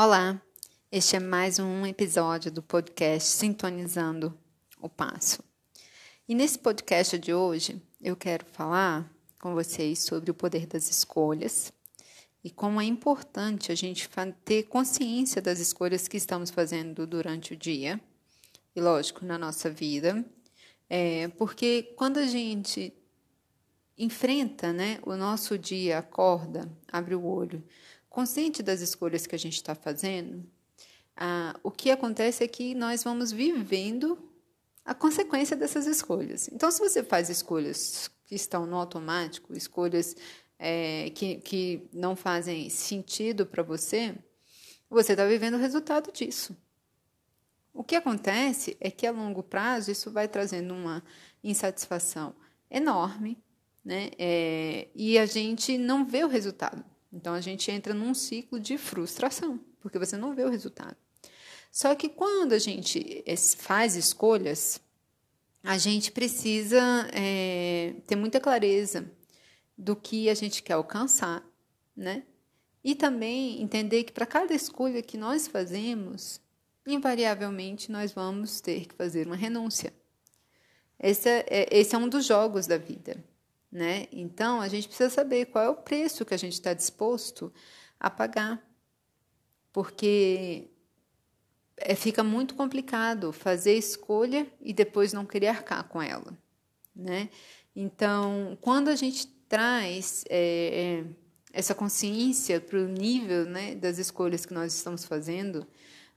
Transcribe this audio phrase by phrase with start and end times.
[0.00, 0.40] Olá,
[0.92, 4.32] este é mais um episódio do podcast Sintonizando
[4.80, 5.42] o Passo.
[6.28, 11.72] E nesse podcast de hoje eu quero falar com vocês sobre o poder das escolhas
[12.44, 14.08] e como é importante a gente
[14.44, 18.00] ter consciência das escolhas que estamos fazendo durante o dia
[18.76, 20.24] e, lógico, na nossa vida,
[20.88, 22.94] é, porque quando a gente
[23.98, 27.64] enfrenta né, o nosso dia, acorda, abre o olho,
[28.18, 30.44] consciente das escolhas que a gente está fazendo,
[31.16, 34.18] ah, o que acontece é que nós vamos vivendo
[34.84, 36.48] a consequência dessas escolhas.
[36.48, 40.16] Então, se você faz escolhas que estão no automático, escolhas
[40.58, 44.16] é, que, que não fazem sentido para você,
[44.90, 46.56] você está vivendo o resultado disso.
[47.72, 51.04] O que acontece é que a longo prazo isso vai trazendo uma
[51.44, 52.34] insatisfação
[52.68, 53.38] enorme,
[53.84, 54.10] né?
[54.18, 56.84] É, e a gente não vê o resultado.
[57.12, 60.96] Então a gente entra num ciclo de frustração, porque você não vê o resultado.
[61.70, 63.24] Só que quando a gente
[63.56, 64.80] faz escolhas,
[65.62, 66.80] a gente precisa
[67.12, 69.10] é, ter muita clareza
[69.76, 71.44] do que a gente quer alcançar,
[71.96, 72.24] né?
[72.82, 76.40] E também entender que para cada escolha que nós fazemos,
[76.86, 79.92] invariavelmente nós vamos ter que fazer uma renúncia.
[80.98, 83.22] Esse é, esse é um dos jogos da vida,
[83.70, 84.06] né?
[84.10, 87.52] Então a gente precisa saber qual é o preço que a gente está disposto
[88.00, 88.62] a pagar,
[89.72, 90.70] porque
[91.76, 96.36] é, fica muito complicado fazer escolha e depois não querer arcar com ela,
[96.94, 97.28] né?
[97.74, 101.04] Então, quando a gente traz é, é,
[101.52, 105.66] essa consciência para o nível né, das escolhas que nós estamos fazendo,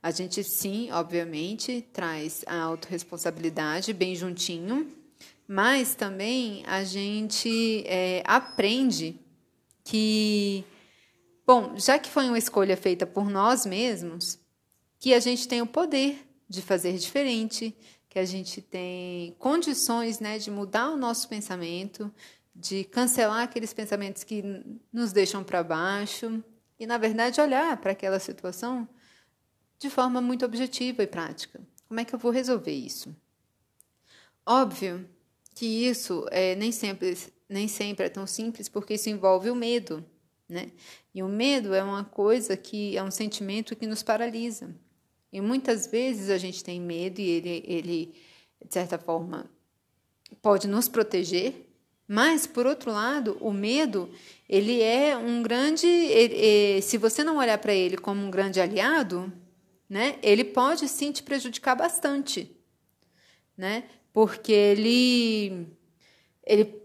[0.02, 4.90] a gente sim, obviamente, traz a autorresponsabilidade bem juntinho,
[5.46, 9.20] mas também a gente é, aprende
[9.84, 10.64] que,
[11.46, 14.38] bom, já que foi uma escolha feita por nós mesmos,
[14.98, 17.74] que a gente tem o poder de fazer diferente,
[18.08, 22.12] que a gente tem condições né, de mudar o nosso pensamento,
[22.54, 24.44] de cancelar aqueles pensamentos que
[24.92, 26.44] nos deixam para baixo
[26.78, 28.88] e, na verdade, olhar para aquela situação
[29.78, 31.60] de forma muito objetiva e prática.
[31.88, 33.14] Como é que eu vou resolver isso?
[34.46, 35.08] Óbvio
[35.54, 37.16] que isso é, nem, sempre,
[37.48, 40.04] nem sempre é tão simples, porque isso envolve o medo.
[40.48, 40.70] Né?
[41.14, 44.74] E o medo é uma coisa que é um sentimento que nos paralisa.
[45.32, 48.14] E muitas vezes a gente tem medo e ele, ele
[48.64, 49.50] de certa forma,
[50.40, 51.68] pode nos proteger,
[52.06, 54.10] mas, por outro lado, o medo,
[54.48, 55.86] ele é um grande.
[55.86, 59.32] Ele, se você não olhar para ele como um grande aliado,
[59.88, 62.54] né, ele pode sim te prejudicar bastante.
[63.62, 63.84] Né?
[64.12, 65.68] Porque ele.
[66.44, 66.82] ele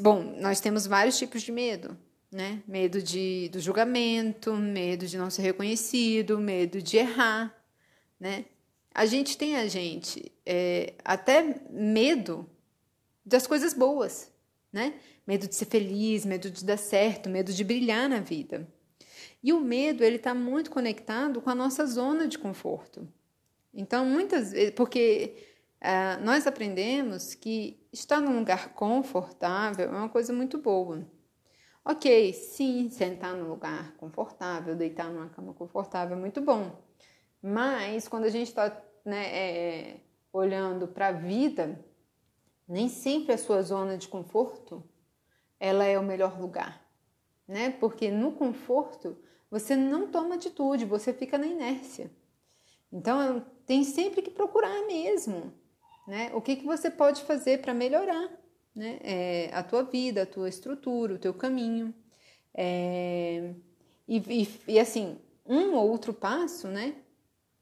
[0.00, 1.96] bom, nós temos vários tipos de medo.
[2.32, 2.62] Né?
[2.66, 7.56] Medo de, do julgamento, medo de não ser reconhecido, medo de errar.
[8.18, 8.46] Né?
[8.92, 12.50] A gente tem a gente é, até medo
[13.24, 14.32] das coisas boas
[14.76, 14.92] né?
[15.26, 18.68] Medo de ser feliz, medo de dar certo, medo de brilhar na vida.
[19.42, 23.08] E o medo, ele está muito conectado com a nossa zona de conforto.
[23.72, 25.34] Então, muitas vezes, porque
[25.86, 31.06] uh, nós aprendemos que estar num lugar confortável é uma coisa muito boa.
[31.84, 36.82] Ok, sim, sentar num lugar confortável, deitar numa cama confortável é muito bom.
[37.40, 40.00] Mas quando a gente está né, é,
[40.32, 41.78] olhando para a vida,
[42.66, 44.82] nem sempre a sua zona de conforto
[45.60, 46.84] ela é o melhor lugar,
[47.46, 47.70] né?
[47.70, 49.16] Porque no conforto
[49.50, 52.10] você não toma atitude, você fica na inércia.
[52.92, 55.54] Então tem sempre que procurar mesmo,
[56.06, 56.30] né?
[56.34, 58.30] O que, que você pode fazer para melhorar,
[58.74, 58.98] né?
[59.02, 61.94] É, a tua vida, a tua estrutura, o teu caminho.
[62.54, 63.52] É,
[64.06, 66.94] e, e, e assim, um outro passo, né?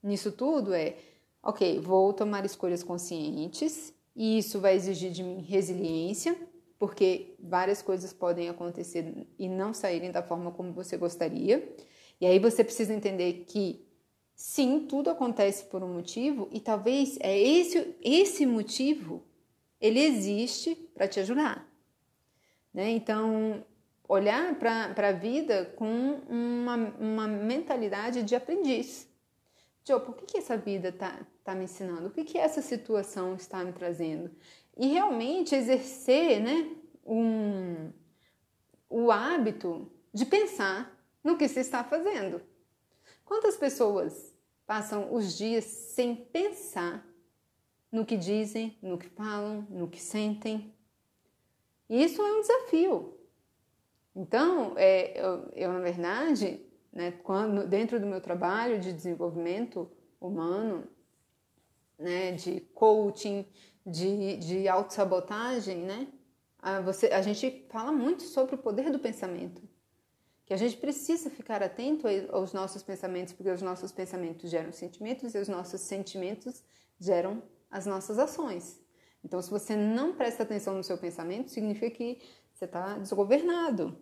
[0.01, 0.95] Nisso tudo é,
[1.41, 6.35] ok, vou tomar escolhas conscientes e isso vai exigir de mim resiliência,
[6.77, 11.75] porque várias coisas podem acontecer e não saírem da forma como você gostaria.
[12.19, 13.84] E aí você precisa entender que
[14.35, 19.23] sim, tudo acontece por um motivo e talvez é esse esse motivo
[19.79, 21.67] ele existe para te ajudar.
[22.73, 22.89] Né?
[22.91, 23.63] Então,
[24.07, 29.07] olhar para a vida com uma, uma mentalidade de aprendiz.
[29.87, 32.07] Joe, por que, que essa vida está tá me ensinando?
[32.07, 34.31] O que, que essa situação está me trazendo?
[34.75, 36.71] E realmente exercer né,
[37.05, 37.91] um,
[38.89, 40.91] o hábito de pensar
[41.23, 42.41] no que se está fazendo.
[43.25, 44.33] Quantas pessoas
[44.67, 47.05] passam os dias sem pensar
[47.91, 50.73] no que dizem, no que falam, no que sentem?
[51.89, 53.17] Isso é um desafio.
[54.15, 59.91] Então, é, eu, eu, na verdade, né, quando, dentro do meu trabalho de desenvolvimento
[60.21, 60.87] humano,
[61.97, 63.45] né, de coaching,
[63.85, 66.07] de, de autossabotagem, né,
[66.59, 69.61] a, a gente fala muito sobre o poder do pensamento.
[70.45, 75.33] Que a gente precisa ficar atento aos nossos pensamentos, porque os nossos pensamentos geram sentimentos
[75.33, 76.63] e os nossos sentimentos
[76.99, 78.79] geram as nossas ações.
[79.23, 82.19] Então, se você não presta atenção no seu pensamento, significa que
[82.53, 83.97] você está desgovernado.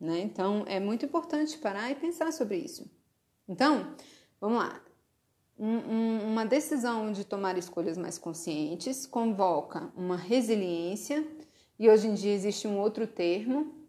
[0.00, 0.18] Né?
[0.18, 2.90] Então, é muito importante parar e pensar sobre isso.
[3.48, 3.94] Então,
[4.40, 4.82] vamos lá.
[5.56, 11.24] Um, um, uma decisão de tomar escolhas mais conscientes convoca uma resiliência,
[11.78, 13.83] e hoje em dia existe um outro termo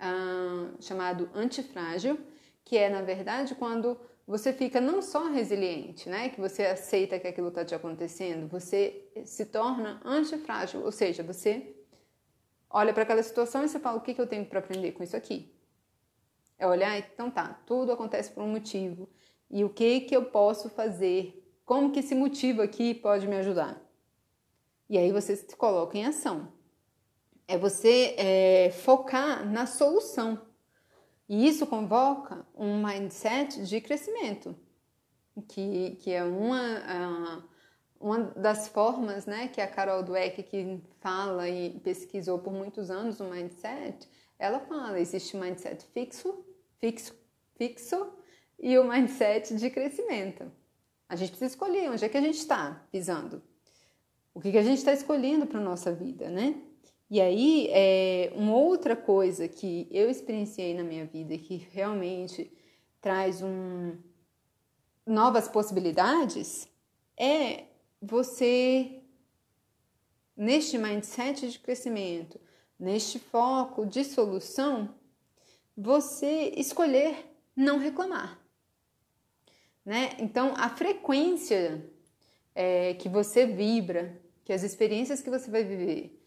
[0.00, 2.18] ah, chamado antifrágil,
[2.64, 7.26] que é, na verdade, quando você fica não só resiliente, né, que você aceita que
[7.26, 11.74] aquilo está te acontecendo, você se torna antifrágil, ou seja, você
[12.70, 15.02] olha para aquela situação e você fala: o que, que eu tenho para aprender com
[15.02, 15.52] isso aqui?
[16.58, 19.08] É olhar, então tá, tudo acontece por um motivo.
[19.50, 21.36] E o que, que eu posso fazer?
[21.64, 23.80] Como que esse motivo aqui pode me ajudar?
[24.88, 26.52] E aí você se coloca em ação.
[27.50, 30.40] É você é, focar na solução
[31.28, 34.54] e isso convoca um mindset de crescimento,
[35.48, 37.44] que, que é uma,
[38.00, 43.18] uma das formas né, que a Carol Dweck, que fala e pesquisou por muitos anos
[43.18, 44.08] o mindset,
[44.38, 46.44] ela fala, existe o mindset fixo,
[46.78, 47.14] fixo,
[47.56, 48.12] fixo
[48.60, 50.50] e o mindset de crescimento.
[51.08, 53.42] A gente precisa escolher onde é que a gente está pisando.
[54.32, 56.60] O que, que a gente está escolhendo para a nossa vida, né?
[57.10, 62.52] E aí, é, uma outra coisa que eu experienciei na minha vida que realmente
[63.00, 63.98] traz um,
[65.04, 66.68] novas possibilidades
[67.16, 67.64] é
[68.00, 69.02] você,
[70.36, 72.40] neste mindset de crescimento,
[72.78, 74.94] neste foco de solução,
[75.76, 78.38] você escolher não reclamar.
[79.84, 80.10] Né?
[80.20, 81.90] Então, a frequência
[82.54, 86.19] é, que você vibra, que as experiências que você vai viver,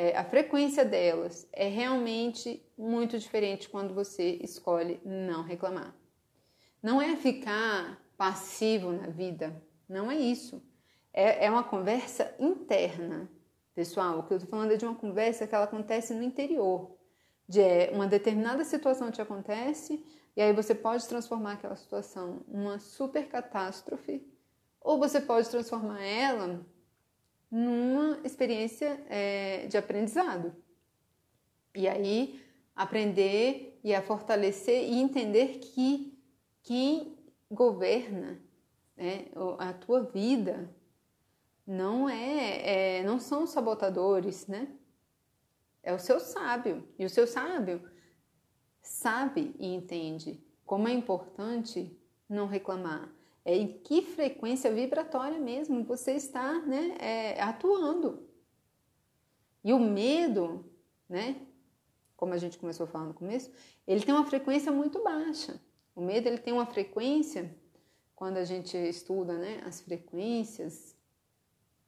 [0.00, 5.92] é, a frequência delas é realmente muito diferente quando você escolhe não reclamar.
[6.80, 10.62] Não é ficar passivo na vida, não é isso.
[11.12, 13.28] É, é uma conversa interna,
[13.74, 14.20] pessoal.
[14.20, 16.96] O que eu estou falando é de uma conversa que ela acontece no interior.
[17.48, 20.06] De é, uma determinada situação te acontece
[20.36, 24.24] e aí você pode transformar aquela situação numa super catástrofe
[24.80, 26.64] ou você pode transformar ela
[27.50, 30.54] numa experiência é, de aprendizado.
[31.74, 32.42] E aí
[32.74, 36.18] aprender e a fortalecer e entender que
[36.62, 37.16] quem
[37.50, 38.40] governa
[38.96, 39.26] né,
[39.58, 40.68] a tua vida
[41.66, 44.68] não é, é, não são os sabotadores, né?
[45.82, 46.86] É o seu sábio.
[46.98, 47.82] E o seu sábio
[48.82, 51.96] sabe e entende como é importante
[52.28, 53.10] não reclamar,
[53.48, 58.28] é em que frequência vibratória mesmo você está né, é, atuando.
[59.64, 60.70] E o medo,
[61.08, 61.34] né,
[62.14, 63.50] como a gente começou a falar no começo,
[63.86, 65.58] ele tem uma frequência muito baixa.
[65.96, 67.56] O medo ele tem uma frequência,
[68.14, 70.94] quando a gente estuda né, as frequências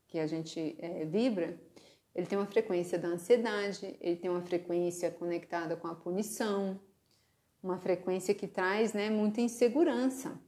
[0.09, 1.61] que a gente é, vibra,
[2.15, 6.81] ele tem uma frequência da ansiedade, ele tem uma frequência conectada com a punição,
[7.63, 10.41] uma frequência que traz né, muita insegurança.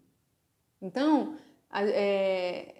[0.82, 1.36] Então,
[1.72, 2.74] é,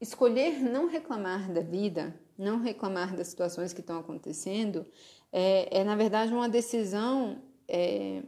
[0.00, 4.86] escolher não reclamar da vida, não reclamar das situações que estão acontecendo,
[5.30, 8.22] é, é na verdade uma decisão é,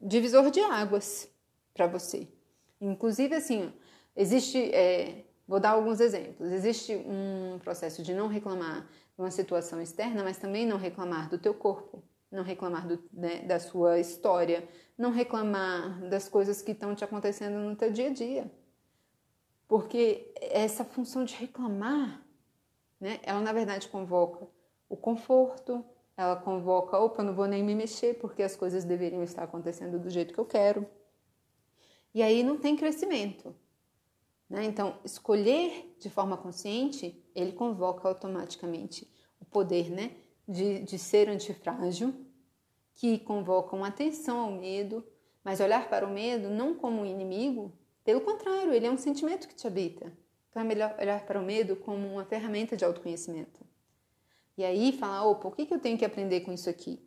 [0.00, 1.28] divisor de águas
[1.74, 2.26] para você.
[2.80, 3.70] Inclusive, assim,
[4.16, 6.50] existe, é, vou dar alguns exemplos.
[6.50, 11.38] Existe um processo de não reclamar de uma situação externa, mas também não reclamar do
[11.38, 12.02] teu corpo,
[12.34, 17.58] não reclamar do, né, da sua história, não reclamar das coisas que estão te acontecendo
[17.58, 18.50] no teu dia a dia.
[19.68, 22.22] Porque essa função de reclamar,
[23.00, 24.46] né, ela na verdade convoca
[24.88, 25.84] o conforto,
[26.16, 30.10] ela convoca, opa, não vou nem me mexer porque as coisas deveriam estar acontecendo do
[30.10, 30.86] jeito que eu quero.
[32.12, 33.54] E aí não tem crescimento.
[34.48, 34.64] Né?
[34.64, 39.10] Então, escolher de forma consciente, ele convoca automaticamente
[39.40, 40.14] o poder né,
[40.46, 42.14] de, de ser antifrágil,
[42.94, 45.04] que convocam atenção ao medo,
[45.42, 47.72] mas olhar para o medo não como um inimigo,
[48.04, 50.12] pelo contrário, ele é um sentimento que te habita.
[50.50, 53.64] Então é melhor olhar para o medo como uma ferramenta de autoconhecimento.
[54.56, 57.02] E aí falar, opa, o que eu tenho que aprender com isso aqui?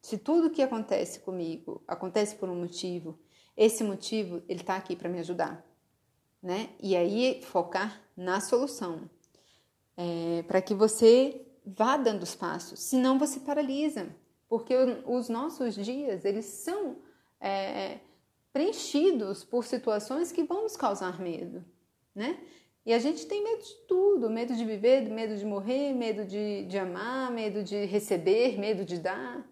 [0.00, 3.18] Se tudo que acontece comigo acontece por um motivo,
[3.54, 5.62] esse motivo ele está aqui para me ajudar,
[6.42, 6.70] né?
[6.80, 9.10] E aí focar na solução,
[9.94, 12.80] é, para que você vá dando os passos.
[12.80, 14.14] Senão você paralisa,
[14.48, 14.74] porque
[15.06, 16.96] os nossos dias, eles são
[17.40, 17.98] é,
[18.52, 21.64] preenchidos por situações que vão nos causar medo,
[22.14, 22.38] né?
[22.84, 26.64] E a gente tem medo de tudo: medo de viver, medo de morrer, medo de,
[26.64, 29.46] de amar, medo de receber, medo de dar.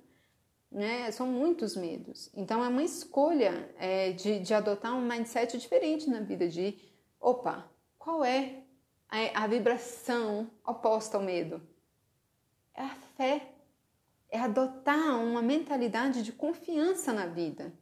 [0.70, 1.10] Né?
[1.10, 2.30] São muitos medos.
[2.34, 6.78] Então é uma escolha é, de, de adotar um mindset diferente na vida: de
[7.20, 8.62] opa, qual é
[9.08, 11.60] a, a vibração oposta ao medo?
[12.78, 13.54] É a fé.
[14.30, 17.72] É adotar uma mentalidade de confiança na vida.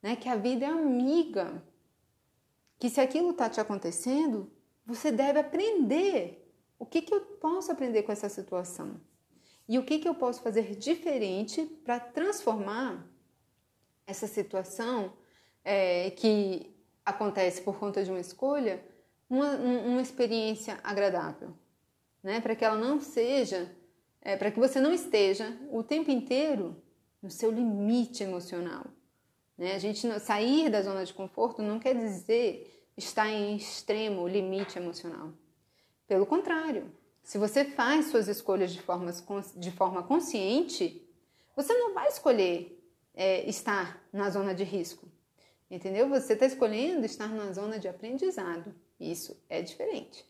[0.00, 0.16] Né?
[0.16, 1.62] Que a vida é amiga.
[2.78, 4.50] Que se aquilo está te acontecendo,
[4.86, 6.50] você deve aprender.
[6.78, 9.00] O que, que eu posso aprender com essa situação?
[9.68, 13.06] E o que, que eu posso fazer diferente para transformar
[14.06, 15.12] essa situação
[15.64, 18.82] é, que acontece por conta de uma escolha
[19.28, 21.54] uma, uma experiência agradável,
[22.22, 22.40] né?
[22.40, 23.74] Para que ela não seja,
[24.24, 26.74] é, para que você não esteja o tempo inteiro
[27.22, 28.86] no seu limite emocional.
[29.56, 29.74] Né?
[29.74, 34.78] A gente não, sair da zona de conforto não quer dizer está em extremo limite
[34.78, 35.30] emocional.
[36.06, 36.90] Pelo contrário,
[37.22, 39.24] se você faz suas escolhas de, formas,
[39.56, 41.06] de forma consciente,
[41.54, 42.80] você não vai escolher
[43.14, 45.08] é, estar na zona de risco.
[45.70, 46.08] Entendeu?
[46.08, 48.74] Você está escolhendo estar na zona de aprendizado.
[49.00, 50.24] Isso é diferente.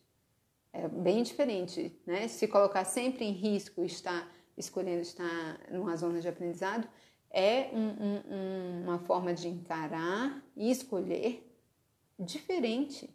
[0.77, 2.27] É bem diferente, né?
[2.27, 6.89] Se colocar sempre em risco, estar escolhendo estar numa zona de aprendizado,
[7.31, 11.49] é um, um, uma forma de encarar e escolher
[12.19, 13.09] diferente.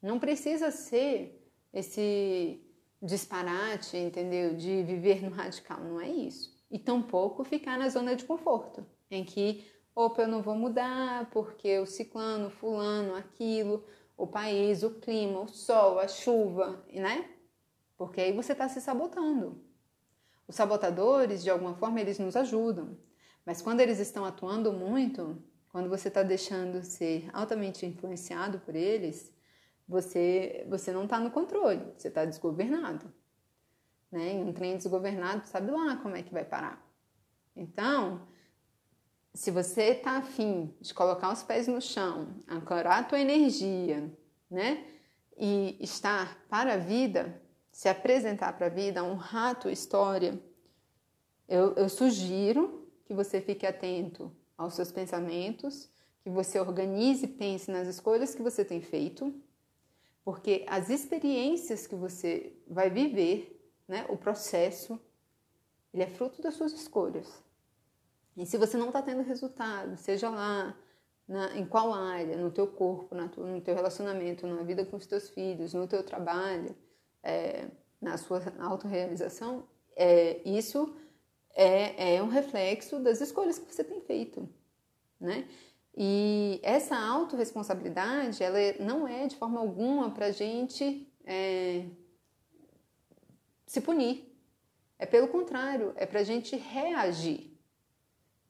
[0.00, 2.60] Não precisa ser esse
[3.02, 4.54] disparate, entendeu?
[4.54, 6.56] De viver no radical, não é isso.
[6.70, 9.66] E tampouco ficar na zona de conforto, em que,
[9.96, 13.84] opa, eu não vou mudar porque o ciclano, fulano, aquilo,
[14.16, 17.28] o país, o clima, o sol, a chuva, né?
[17.96, 19.64] Porque aí você está se sabotando.
[20.46, 22.96] Os sabotadores, de alguma forma, eles nos ajudam.
[23.44, 29.32] Mas quando eles estão atuando muito, quando você está deixando ser altamente influenciado por eles,
[29.88, 33.12] você, você não está no controle, você está desgovernado.
[34.10, 34.34] Né?
[34.34, 36.86] E um trem desgovernado, sabe lá como é que vai parar.
[37.56, 38.26] Então,
[39.34, 44.12] se você está afim de colocar os pés no chão, ancorar a tua energia,
[44.50, 44.86] né?
[45.36, 50.38] E estar para a vida, se apresentar para a vida, honrar a tua história,
[51.48, 55.88] eu, eu sugiro que você fique atento aos seus pensamentos,
[56.22, 59.34] que você organize e pense nas escolhas que você tem feito,
[60.24, 63.58] porque as experiências que você vai viver,
[63.88, 65.00] né, o processo,
[65.92, 67.42] ele é fruto das suas escolhas.
[68.36, 70.76] E se você não está tendo resultado, seja lá
[71.28, 74.96] na, em qual área, no teu corpo, na tu, no teu relacionamento, na vida com
[74.96, 76.74] os teus filhos, no teu trabalho,
[77.22, 77.68] é,
[78.00, 80.94] na sua autorrealização, é, isso
[81.54, 84.48] é, é um reflexo das escolhas que você tem feito,
[85.20, 85.48] né?
[85.94, 91.84] E essa autorresponsabilidade, ela não é de forma alguma para a gente é,
[93.66, 94.34] se punir.
[94.98, 97.51] É pelo contrário, é para a gente reagir,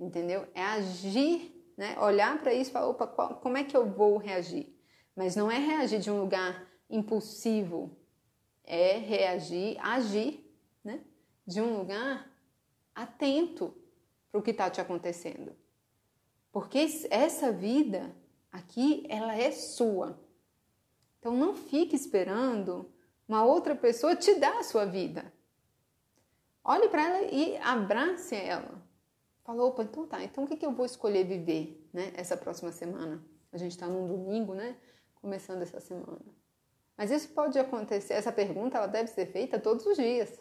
[0.03, 0.47] entendeu?
[0.55, 1.99] É agir, né?
[1.99, 4.77] Olhar para isso e falar, opa, qual, como é que eu vou reagir?
[5.15, 7.97] Mas não é reagir de um lugar impulsivo,
[8.65, 10.45] é reagir, agir,
[10.85, 11.01] né?
[11.47, 12.31] De um lugar
[12.95, 13.75] atento
[14.31, 15.55] para o que está te acontecendo.
[16.51, 18.15] Porque essa vida
[18.51, 20.21] aqui, ela é sua.
[21.19, 22.93] Então não fique esperando
[23.27, 25.33] uma outra pessoa te dar a sua vida.
[26.65, 28.83] Olhe para ela e abrace ela.
[29.45, 32.71] Falou, opa, então tá, então o que, que eu vou escolher viver, né, essa próxima
[32.71, 33.25] semana?
[33.51, 34.77] A gente está num domingo, né,
[35.17, 36.21] começando essa semana.
[36.97, 40.41] Mas isso pode acontecer, essa pergunta ela deve ser feita todos os dias.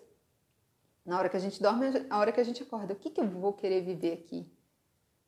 [1.04, 3.20] Na hora que a gente dorme, na hora que a gente acorda, o que, que
[3.20, 4.48] eu vou querer viver aqui?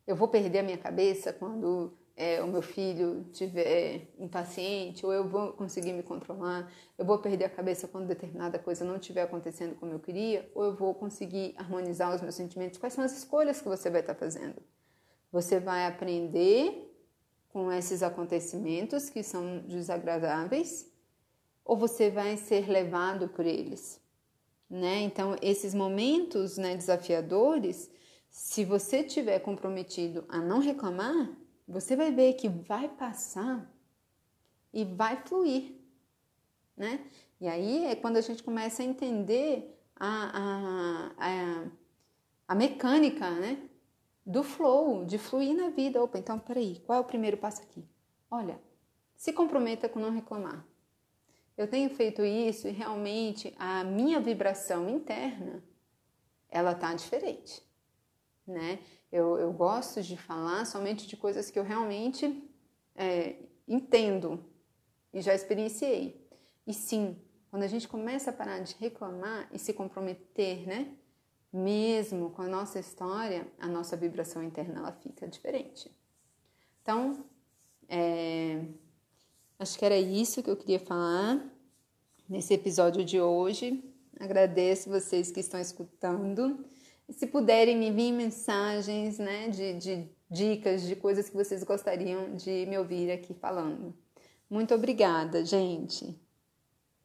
[0.06, 5.28] Eu vou perder a minha cabeça quando é, o meu filho estiver impaciente, ou eu
[5.28, 9.76] vou conseguir me controlar, eu vou perder a cabeça quando determinada coisa não estiver acontecendo
[9.76, 12.78] como eu queria, ou eu vou conseguir harmonizar os meus sentimentos.
[12.78, 14.62] Quais são as escolhas que você vai estar fazendo?
[15.32, 16.90] Você vai aprender
[17.50, 20.92] com esses acontecimentos que são desagradáveis,
[21.66, 24.04] ou você vai ser levado por eles?
[24.74, 25.02] né?
[25.02, 27.92] Então, esses momentos né, desafiadores,
[28.28, 31.30] se você tiver comprometido a não reclamar,
[31.68, 33.72] você vai ver que vai passar
[34.74, 35.76] e vai fluir,
[36.76, 37.06] né?
[37.40, 40.08] E aí é quando a gente começa a entender a,
[40.40, 41.68] a, a,
[42.48, 43.70] a mecânica, né?
[44.26, 46.02] Do flow, de fluir na vida.
[46.02, 47.86] Opa, então peraí, qual é o primeiro passo aqui?
[48.32, 48.60] Olha,
[49.16, 50.66] se comprometa com não reclamar
[51.56, 55.64] eu tenho feito isso e realmente a minha vibração interna
[56.50, 57.62] ela tá diferente.
[58.46, 58.80] né?
[59.14, 62.50] Eu, eu gosto de falar somente de coisas que eu realmente
[62.96, 63.36] é,
[63.68, 64.44] entendo
[65.14, 66.28] e já experienciei.
[66.66, 67.16] E sim,
[67.52, 70.98] quando a gente começa a parar de reclamar e se comprometer, né?
[71.54, 75.92] Mesmo com a nossa história, a nossa vibração interna ela fica diferente.
[76.82, 77.24] Então,
[77.88, 78.66] é,
[79.60, 81.40] acho que era isso que eu queria falar
[82.28, 83.84] nesse episódio de hoje.
[84.20, 86.66] Agradeço vocês que estão escutando.
[87.10, 92.66] Se puderem me enviar mensagens, né, de, de dicas, de coisas que vocês gostariam de
[92.66, 93.94] me ouvir aqui falando.
[94.50, 96.23] Muito obrigada, gente.